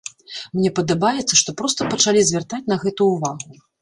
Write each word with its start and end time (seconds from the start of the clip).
Мне 0.57 0.69
падабаецца, 0.79 1.39
што 1.41 1.55
проста 1.59 1.87
пачалі 1.93 2.19
звяртаць 2.31 2.63
на 2.73 2.79
гэта 2.87 3.09
ўвагу. 3.13 3.51